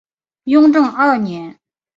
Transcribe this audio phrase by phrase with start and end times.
[0.45, 1.59] 雍正二年。